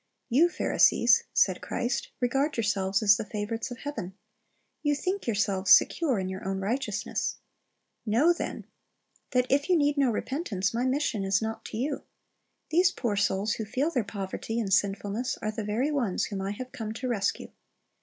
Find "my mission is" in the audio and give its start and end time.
10.73-11.41